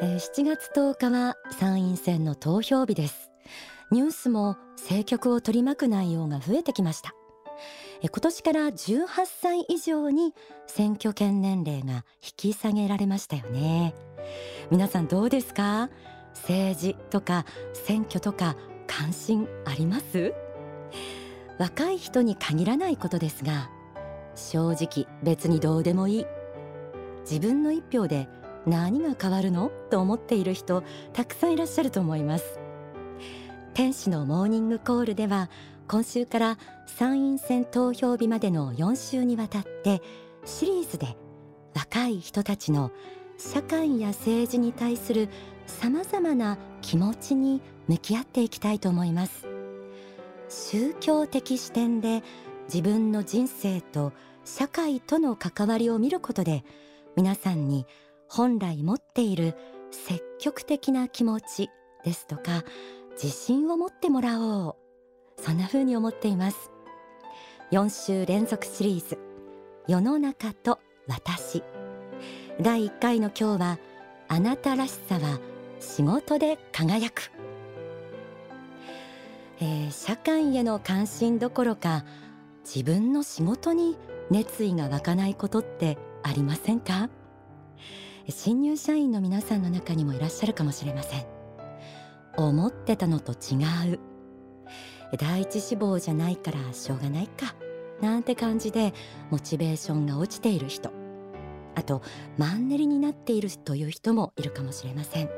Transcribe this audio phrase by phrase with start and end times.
[0.00, 3.32] えー、7月10日は参院選の投票日です。
[3.90, 7.14] ニュースも政局を取り巻く内容が増えてきました。
[8.00, 10.34] 今年から18歳以上に
[10.68, 13.92] 選挙権年齢が引き下げられましたよね。
[14.70, 15.90] 皆さんどうですか？
[16.34, 18.54] 政治とか選挙とか
[18.86, 20.32] 関心あります？
[21.58, 23.68] 若い人に限らないことですが
[24.36, 26.26] 正直別にどうでもいい。
[27.28, 28.28] 自分の一票で
[28.66, 29.70] 何が変わるの？
[29.90, 32.60] と思っている人たくさんいらっしゃると思います。
[33.74, 35.50] 天使のモーニングコールでは
[35.86, 40.02] 今週から参院選投票日までの4週にわたって
[40.44, 41.16] シリーズで
[41.74, 42.90] 若い人たちの
[43.38, 45.28] 社会や政治に対する
[45.66, 49.46] さまざまな気持ちに向き合っていきたいと思います。
[50.48, 52.22] 宗教的視点で
[52.64, 54.12] 自分の人生と
[54.44, 56.64] 社会との関わりを見ることで
[57.16, 57.86] 皆さんに
[58.28, 59.54] 本来持っている
[59.90, 61.70] 積極的な気持ち
[62.04, 62.64] ですとか
[63.12, 64.76] 自信を持ってもらおう。
[65.42, 66.70] そんな風に思っています。
[67.72, 69.18] 4週連続シリーズ。
[69.86, 71.62] 世の中と私。
[72.60, 73.78] 第1回の今日は
[74.28, 75.40] あなたらしさは
[75.80, 77.30] 仕事で輝く、
[79.60, 82.04] えー、社会への関心どころか
[82.64, 83.96] 自分の仕事に
[84.30, 87.08] 熱意が湧かないことってありませんか？
[88.30, 91.24] 新入社員の皆さんの中にもいらっしゃるかもしれません。
[92.36, 93.56] 思ってたのと違
[93.90, 93.98] う。
[95.18, 97.54] 第一志望じゃないからしょうがないか。
[98.02, 98.92] なんて感じで
[99.30, 100.90] モチベーションが落ちている人。
[101.74, 102.02] あと
[102.36, 105.30] マンネリになっているという人もいるかもしれません。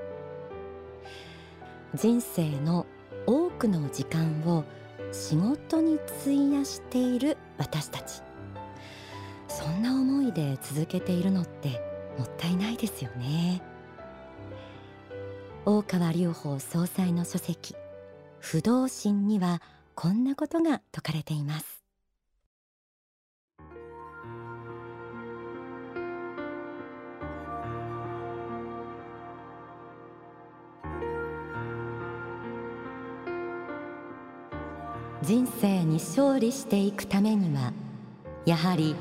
[1.94, 2.86] 人生の
[3.24, 4.64] 多くの時間を
[5.12, 8.20] 仕事に費やしている私たち。
[9.46, 13.62] そんな思いで続けているのってもったいないですよね。
[15.64, 17.74] 大川隆法総裁の書籍
[18.38, 19.60] 不動心には
[19.94, 21.80] こんなことが説かれています。
[35.22, 37.72] 人生に勝利していくためには
[38.46, 38.96] やはり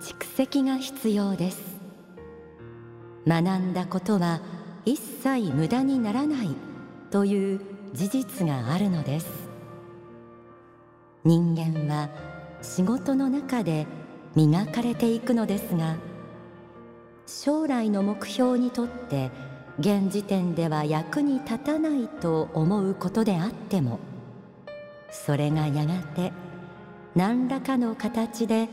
[0.00, 1.67] 蓄積が必要です。
[3.28, 4.40] 学んだことは
[4.86, 6.56] 一切無駄にならない
[7.10, 7.60] という
[7.92, 9.48] 事実があるのです。
[11.24, 12.08] 人間は
[12.62, 13.86] 仕事の中で
[14.34, 15.96] 磨かれていくのですが
[17.26, 19.30] 将来の目標にとって
[19.78, 23.98] 現時点では役に立たないと思うことであっても
[25.10, 26.32] それがやがて
[27.14, 28.68] 何らかの形で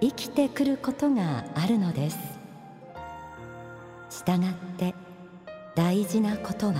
[0.00, 2.35] 生きてくることがあるのです。
[4.10, 4.94] したがって
[5.74, 6.74] 大事なことは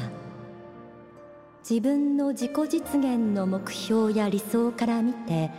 [1.69, 5.51] 自分の自己実現の目標や理想から見て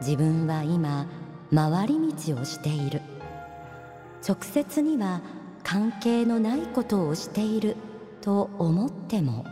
[0.00, 1.06] 自分は今
[1.54, 3.00] 回り道をしている。
[4.26, 5.20] 直接には
[5.62, 7.76] 関係のないことをしている
[8.20, 9.44] と思っても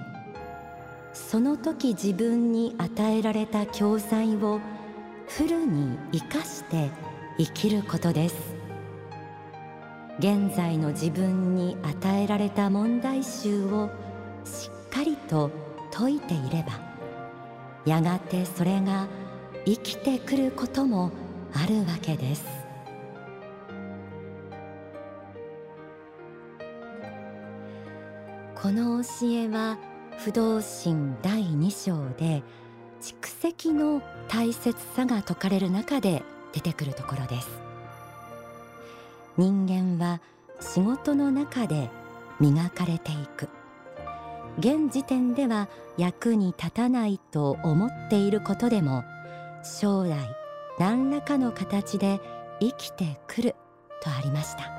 [1.13, 4.61] その時自分に与えられた教材を
[5.29, 6.91] フルに生かして
[7.39, 8.56] 生きることです。
[10.19, 13.91] 現在の自分に与えられた問題集を
[14.45, 15.51] しっかりと
[15.93, 16.81] 解いていれば
[17.85, 19.09] やがてそれが
[19.67, 21.11] 生きてくることも
[21.53, 22.45] あるわけです。
[28.55, 29.79] この教えは
[30.19, 32.43] 不動心第2章で
[33.01, 36.23] 蓄積の大切さが説かれる中で
[36.53, 37.66] 出てくるところです。
[39.37, 40.21] 人間は
[40.61, 41.91] 仕事の中で
[42.41, 43.49] 磨かれていく。
[44.59, 49.05] 現時点では役に立たないと思っていることでも
[49.63, 50.17] 将来
[50.79, 52.21] 何らかの形で
[52.61, 53.55] 生きてくる
[54.03, 54.71] とありました。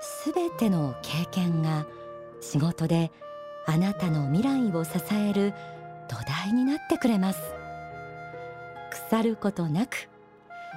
[0.00, 1.86] すべての経験が
[2.40, 3.10] 仕事で
[3.66, 5.52] あなたの未来を支える
[6.08, 7.40] 土台になってくれます。
[8.90, 10.08] 腐ることなく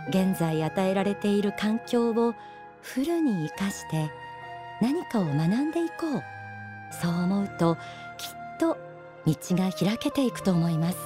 [0.07, 2.33] 現在与えられている環境を
[2.81, 4.09] フルに生かして
[4.81, 6.23] 何かを学んでいこう
[6.93, 7.75] そう思うと
[8.17, 8.77] きっと
[9.25, 10.97] 道が開けていくと思います。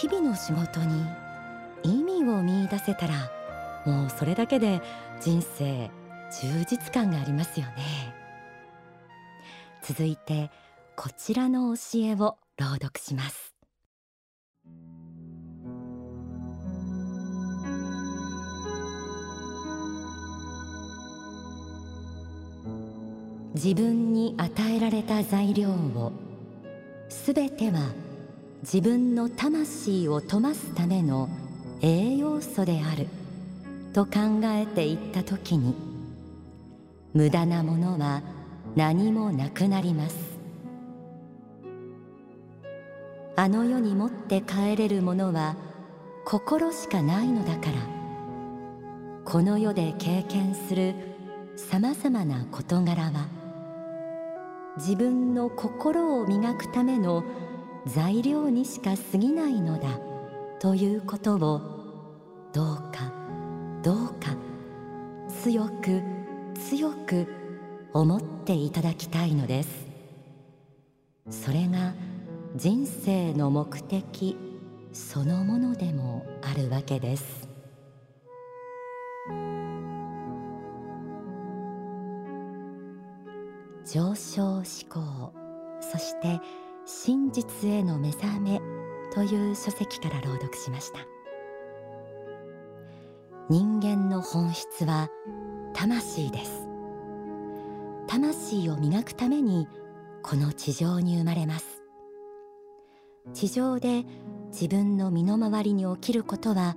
[0.00, 1.04] 日々の仕事に
[1.82, 3.30] 意味を見出せたら
[3.84, 4.80] もうそれだけで
[5.20, 5.90] 人生
[6.30, 8.14] 充実感がありますよね。
[9.82, 10.50] 続いて
[10.96, 13.49] こちらの教えを朗読します。
[23.54, 26.12] 自分に与えられた材料を
[27.08, 27.80] すべては
[28.62, 31.28] 自分の魂を富ますための
[31.80, 33.08] 栄養素である
[33.92, 35.74] と考えていった時に
[37.12, 38.22] 無駄なものは
[38.76, 40.30] 何もなくなります。
[43.34, 45.56] あの世に持って帰れるものは
[46.26, 47.72] 心しかないのだから
[49.24, 50.94] この世で経験する
[51.56, 53.39] さまざまな事柄は
[54.80, 57.22] 自分の心を磨くための
[57.84, 60.00] 材料にしか過ぎないのだ
[60.58, 61.60] ということを
[62.54, 63.12] どうか
[63.82, 64.34] どうか
[65.42, 66.00] 強く
[66.54, 67.26] 強く
[67.92, 69.68] 思っていただきたいのです。
[71.28, 71.92] それが
[72.56, 74.38] 人生の目的
[74.94, 77.49] そのものでもあるわけです。
[83.84, 85.32] 上昇思考
[85.80, 86.40] そして
[86.86, 88.60] 真実への目覚め
[89.12, 91.00] という書籍から朗読しました。
[93.48, 95.08] 人間の本質は
[95.74, 96.68] 魂です。
[98.06, 99.66] 魂を磨くために
[100.22, 101.82] この地上に生まれます。
[103.32, 104.04] 地上で
[104.52, 106.76] 自分の身の回りに起きることは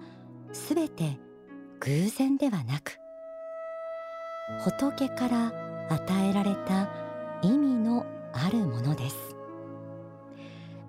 [0.51, 1.17] すべて
[1.79, 2.99] 偶然ではなく
[4.63, 6.89] 仏から与えられた
[7.41, 9.15] 意味のあるものです。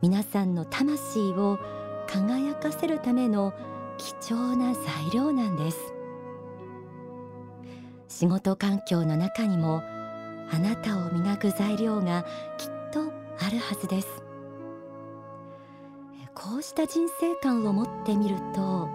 [0.03, 1.59] 皆さんの魂を
[2.07, 3.53] 輝かせるための
[3.97, 5.79] 貴重な材料なんです。
[8.09, 9.83] 仕事環境の中にも
[10.53, 12.25] あなたを磨く材料が
[12.59, 13.01] きっと
[13.41, 14.23] あるはずです。
[16.35, 18.89] こうした人生観を持ってみると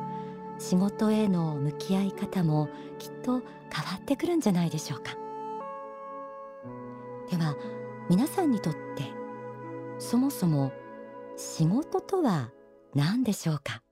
[0.60, 2.70] 仕事への向き合い方も
[3.00, 3.42] きっと
[3.72, 5.16] 変わってくるんじゃないでしょうか。
[7.30, 7.56] では
[8.10, 9.04] 皆さんにとって
[10.00, 10.72] そもそも
[11.38, 12.50] 仕事とは
[12.96, 13.84] 何でしょうか？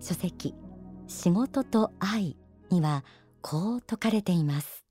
[0.00, 0.54] 書籍
[1.06, 2.36] 仕事と愛
[2.70, 3.04] には
[3.42, 4.84] こう説かれています。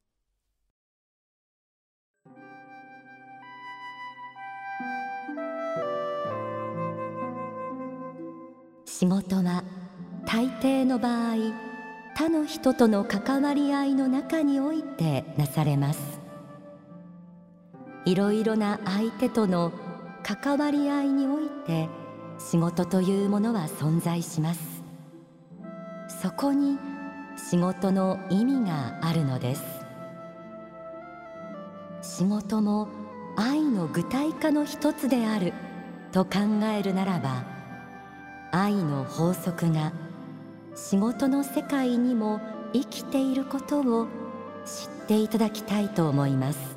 [8.85, 9.63] 仕事は
[10.25, 11.35] 大抵の場合
[12.15, 16.16] 他の人との関わり合いの中においてなされます。
[18.07, 19.73] いろいろな相手との
[20.23, 21.89] 関わり合いにおいて
[22.39, 24.81] 仕事というものは存在します。
[26.21, 26.77] そこに
[27.35, 29.63] 仕事の意味があるのです。
[32.01, 32.87] 仕事も
[33.35, 35.51] 愛の具体化の一つである
[36.13, 36.39] と考
[36.77, 37.43] えるならば
[38.53, 39.91] 愛の法則が
[40.75, 42.39] 仕事の世界にも
[42.71, 44.07] 生きていることを
[44.63, 46.76] 知っていただきたいと思います。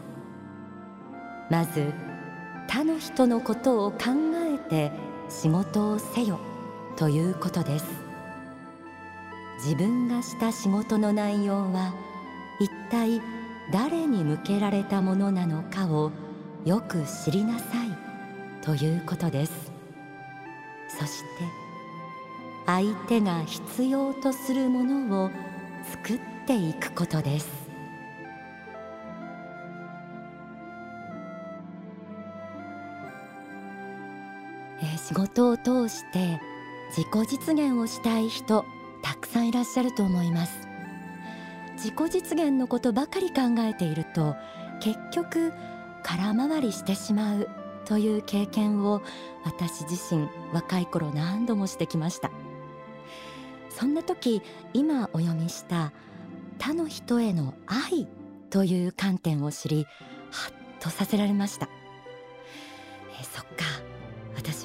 [1.50, 1.92] まず
[2.68, 3.98] 他の人のことを考
[4.54, 4.92] えて
[5.28, 6.38] 仕事をせよ
[6.96, 7.84] ということです。
[9.62, 11.92] 自分がした仕事の内容は
[12.60, 13.20] 一体
[13.72, 16.12] 誰に向けられたものなのかを
[16.64, 17.88] よく知りなさい
[18.62, 19.72] ということです。
[20.88, 21.26] そして
[22.66, 25.30] 相手が必要とするものを
[25.84, 27.59] 作っていくことです。
[34.82, 36.40] え仕事を通して
[36.96, 38.64] 自己実現をしたい人
[39.02, 40.68] たくさんいらっしゃると思います。
[41.74, 44.36] 自己実現のことばかり考えていると
[44.80, 45.52] 結局
[46.02, 47.48] 空回りしてしまう
[47.86, 49.02] という経験を
[49.44, 52.30] 私自身若い頃何度もしてきました。
[53.70, 54.42] そんな時
[54.74, 55.92] 今お読みした
[56.58, 58.06] 他の人への愛
[58.50, 59.86] という観点を知り
[60.30, 61.68] ハッとさせられました。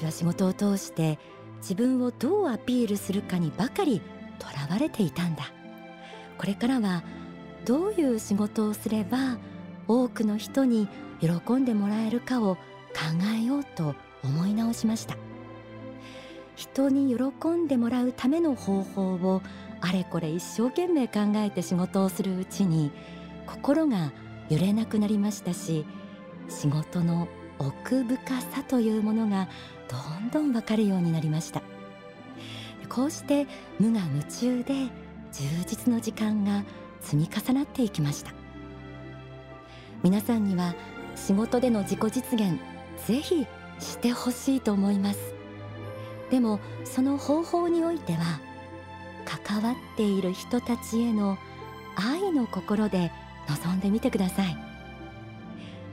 [0.06, 1.18] は仕事を通して
[1.58, 4.00] 自分をどうアピールするかにばかり
[4.38, 5.52] とらわれていたんだ。
[6.38, 7.02] これからは
[7.64, 9.38] どういう仕事をすれば
[9.88, 10.88] 多くの人に
[11.20, 12.60] 喜んでもらえるかを考
[13.38, 15.16] えようと思い直しました。
[16.54, 19.42] 人に喜んでもらうための方法を
[19.80, 22.90] あれこれ一生懸命考えて仕事をするうちに
[23.46, 24.12] 心が
[24.48, 25.84] 揺れなくなりましたし
[26.48, 29.48] 仕事の奥深さというものが
[29.88, 29.96] ど
[30.26, 31.62] んどん分かるようになりました。
[32.88, 33.46] こうして
[33.78, 34.74] 無我夢中で
[35.32, 36.64] 充実の時間が
[37.00, 38.32] 積み重なっていきました。
[40.02, 40.74] 皆さんには
[41.14, 42.58] 仕事での自己実現
[43.06, 43.46] ぜひ
[43.78, 45.34] してほしいと思います。
[46.30, 48.40] でもその方法においては
[49.24, 51.38] 関わっている人たちへの
[51.96, 53.10] 愛の心で
[53.48, 54.56] 臨んでみてください。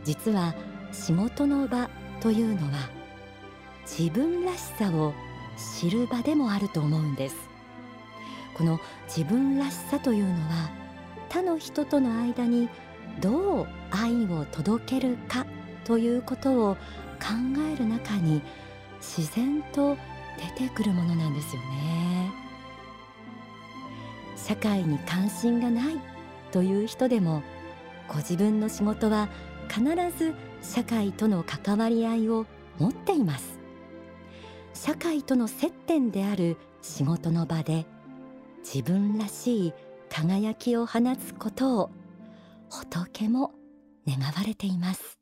[0.03, 0.53] 実は
[0.93, 1.89] 仕事の場
[2.21, 2.89] というのは
[3.81, 5.13] 自分らしさを
[5.79, 7.35] 知る場でもあると思うんです。
[8.53, 10.69] この自分らしさというのは
[11.29, 12.69] 他の人との間に
[13.19, 15.45] どう愛を届けるか
[15.83, 16.79] ということを考
[17.73, 18.41] える中に
[18.99, 19.97] 自然と
[20.57, 22.31] 出てくるものなんですよね。
[24.35, 25.99] 社会に関心がない
[26.51, 27.43] という人でも
[28.07, 29.29] ご自分の仕事は
[29.69, 29.83] 必
[30.17, 32.47] ず社会との関わり合いを
[32.79, 33.59] 持っています。
[34.73, 37.85] 社会との接点である仕事の場で
[38.63, 39.73] 自分らしい
[40.09, 41.89] 輝きを放つことを
[42.69, 43.51] 仏も
[44.07, 45.19] 願われています。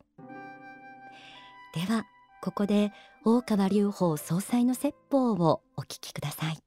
[1.74, 2.06] では
[2.42, 2.92] ここで
[3.26, 6.58] 大川隆法総裁の説法をお聞きください。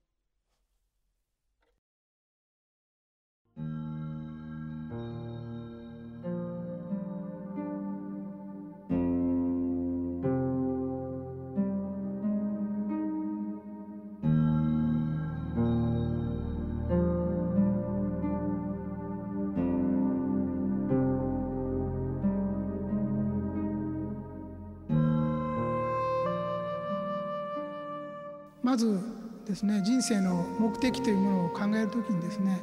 [28.74, 28.98] まず
[29.46, 32.60] ですね人生の目的というものを考える時にですね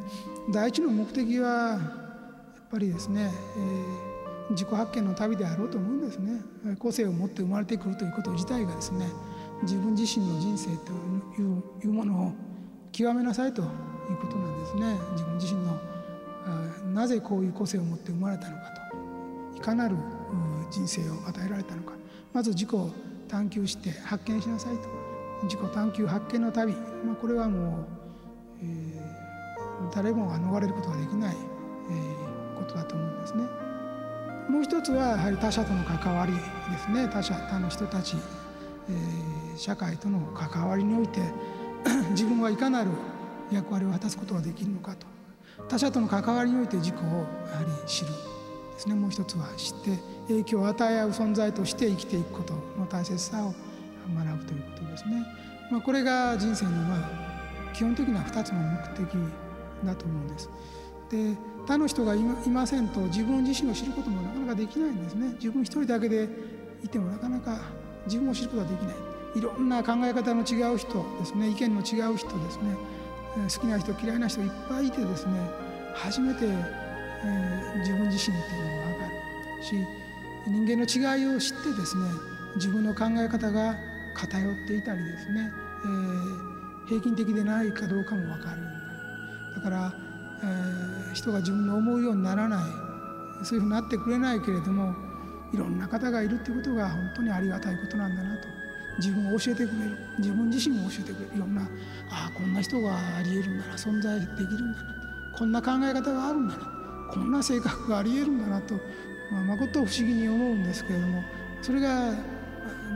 [0.51, 1.79] 第一の目的はやっ
[2.69, 6.41] ぱりですね、えー、自己発見の旅であろうと思うんですね。
[6.79, 9.07] 個性を持って生まれてくるということ自体がですね
[9.63, 10.91] 自分自身の人生と
[11.41, 12.33] いうものを
[12.91, 13.67] 極めなさいという
[14.17, 14.99] ことなんですね。
[15.13, 15.79] 自分自身の
[16.93, 18.63] なぜこういう個性を持って生まれたのか
[19.53, 19.57] と。
[19.57, 19.95] いかなる
[20.71, 21.93] 人生を与えられたのか。
[22.33, 22.89] まず自己を
[23.29, 25.00] 探求して発見しなさいと。
[25.43, 27.85] 自己探求発見の旅、まあ、これはもう、
[28.61, 31.35] えー、誰もが逃れることができない、
[31.89, 33.43] えー、ことだと思うんですね。
[34.49, 36.39] もう一つはやはり他者との関わりで
[36.77, 37.07] すね。
[37.07, 38.17] 他者他の人たち、
[38.89, 41.21] えー、社会との関わりにおいて
[42.11, 42.91] 自分はいかなる
[43.51, 45.07] 役割を果たすことができるのかと。
[45.67, 48.11] 他者との関わりにおいて自己をやはり知る
[48.73, 48.95] ですね。
[48.95, 53.53] もう一つは知って影響を与え合う存在として生きていくことの大切さを
[54.11, 55.25] 学ぶということですね。
[55.71, 59.07] まあ、これが人生のまあ基本的な2つの目的
[59.85, 60.49] だと思うんです。
[61.09, 61.35] で
[61.67, 65.33] 他の人がいませんと自分自身を知ることもなかなかできないんですね。
[65.33, 66.29] 自分一人だけで
[66.83, 67.59] いてもなかなか
[68.05, 69.11] 自分を知ることはできない。
[69.35, 72.75] いろんな考え方の違う人ですね意見の違う人ですね
[73.35, 75.33] 好きな人嫌いな人いっぱいいてですね
[75.93, 79.05] 初めて、えー、自分自身っていうのが分か
[79.57, 79.75] るし
[80.47, 82.03] 人間の違いを知ってですね
[82.55, 83.75] 自分の考え方が
[84.15, 85.51] 偏っていたりですね、
[85.83, 88.61] えー、平均的でないかどうかも分かる。
[89.55, 89.93] だから、
[90.43, 94.95] えー、人が自分の思うようにならないそういうふうになってくれないけれども
[95.53, 98.47] いろんな方がいるっていうことが本当にありがたいことなんだなと。
[98.97, 101.35] 自分を教えてくれる自分自身も教えてくれる。
[101.35, 101.61] いろんな
[102.09, 104.95] ああこんな人がありえるんだな存在できるんだな。
[105.33, 106.81] こんな考え方があるんだな。
[107.11, 108.75] こんな性格がありえるんだなと、
[109.31, 111.23] まあ、誠不思議に思うんですけれども
[111.61, 112.13] それが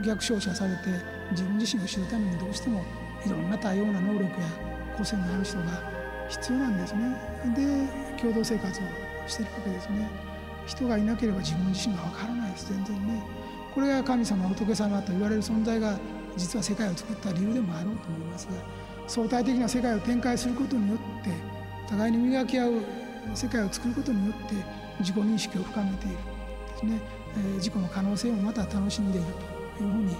[0.02, 0.90] 逆照射されて
[1.30, 2.84] 自分自身を知るためにどうしても
[3.24, 4.30] いろんな多様な能力や
[4.96, 5.82] 個性のある人が
[6.28, 7.02] 必要なんですね。
[7.54, 10.08] で共同生活をしてるわけですね。
[10.66, 12.68] 人がいなければ自分自身がわからないです。
[12.68, 13.22] 全然ね。
[13.74, 15.98] これが神様仏様と言われる存在が
[16.36, 18.52] 実は世界を作った理由でもあろうと思いますが
[19.06, 21.30] 相対的な世界を展開することによって
[21.88, 22.72] 互いに磨き合う
[23.34, 24.54] 世界を作ることによって
[25.00, 26.16] 自己認識を深めている。
[26.16, 27.00] ですね、
[27.36, 29.55] えー、自己の可能性をまた楽しんでいると。
[29.84, 30.16] いうふうに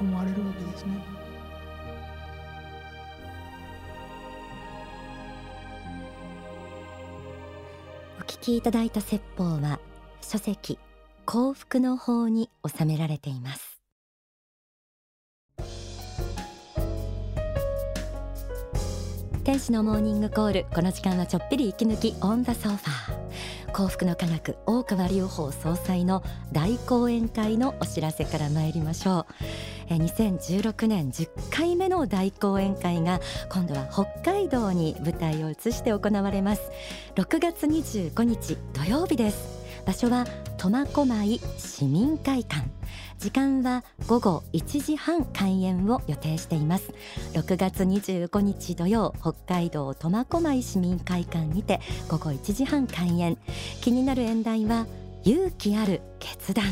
[0.00, 0.92] 思われるわけですね。
[8.20, 9.78] お聞きいただいた説法は
[10.20, 10.78] 書籍
[11.24, 13.80] 幸福の法に収められています。
[19.44, 20.66] 天使のモーニングコール。
[20.72, 22.14] この時間はちょっぴり息抜き。
[22.22, 23.21] オンザソファー。
[23.72, 29.26] 幸福の科学大川隆法総裁の大講演会のお知らせから参りましょ
[29.90, 29.94] う。
[29.94, 36.62] 2016年10回目の大講演会が今度は北海道に舞台を移して行われます。
[37.14, 39.51] 6月25日土曜日です。
[39.84, 40.26] 場所は
[40.58, 42.68] 苫小牧市民会館。
[43.18, 46.92] 時間は午後1時半開演を予定しています。
[47.34, 53.38] 6月25日土曜北海道苫小牧市民会館にて午後1時半開演。
[53.80, 54.86] 気になる演題は
[55.24, 56.64] 勇気ある決断。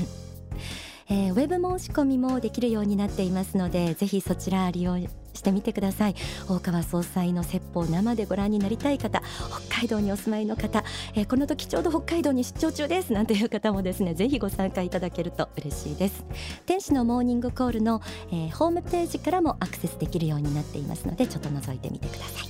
[1.09, 4.97] えー、ウェブ申し込みもできるようになっていますのでぜひそちら利用
[5.35, 6.15] してみてください。
[6.49, 9.23] 大川総裁の説法を生でご覧になりたい方
[9.69, 10.85] 北海道にお住まいの方、
[11.15, 16.25] えー、この時ちょうど北海道に出張中ですなんていう方もですねぜひご参加いただけると嬉しいです。
[16.67, 22.49] 天使のモーニングコールの、えー、ホームページからもアクセスできるようになっていますのでちょっと覗いてみてください。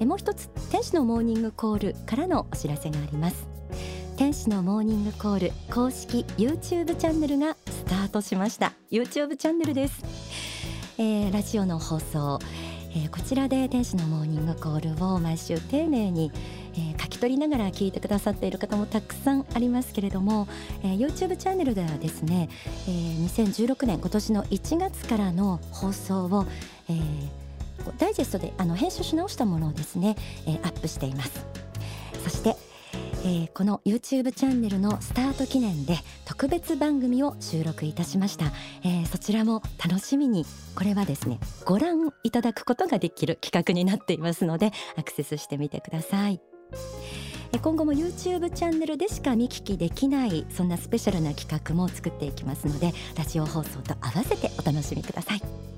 [0.00, 3.48] えもう一つ天使のモーニングコールからのお知らせがあります。
[4.16, 8.72] 天使のモーニングコール公式 YouTube チャンネルがスタートしました。
[8.90, 10.02] YouTube チャンネルです、
[10.98, 12.38] えー、ラジオの放送、
[12.90, 16.32] えー、こちらで天使のモーニングコールを毎週丁寧に
[16.78, 20.46] えー、書き取りながら聞いてくださっている方もたくさんありますけれども、
[20.82, 22.48] えー、YouTube チャンネルではですね、
[22.86, 26.46] えー、2016年今年の1月からの放送を、
[26.88, 26.98] えー、
[27.98, 31.44] ダイジェストであの編集し直したものをですね、えー、アップしています。
[32.22, 32.56] そして、
[33.28, 38.46] えー、この YouTube チャンネルのスタート記念で特別番組を収録いたしました、
[38.82, 40.46] えー、そちらも楽しみに。
[40.74, 46.40] これはですねご覧いただくことができる企画になっていますのでアクセスしてみてください。
[47.60, 55.77] 今後も YouTube チャンネルでしか見聞きできないそんなスペシャルな企画も作っていきますのでラジオ放送と合わせてお楽しみください。